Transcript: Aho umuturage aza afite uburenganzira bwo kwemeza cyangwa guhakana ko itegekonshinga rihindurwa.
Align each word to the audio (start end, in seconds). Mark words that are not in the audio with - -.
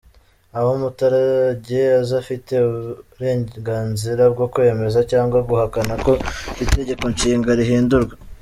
Aho 0.57 0.67
umuturage 0.77 1.79
aza 2.01 2.15
afite 2.21 2.53
uburenganzira 2.69 4.23
bwo 4.33 4.45
kwemeza 4.53 4.99
cyangwa 5.11 5.37
guhakana 5.49 5.93
ko 6.05 6.13
itegekonshinga 6.63 7.51
rihindurwa. 7.59 8.13